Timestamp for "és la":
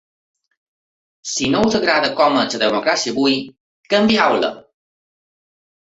2.45-2.63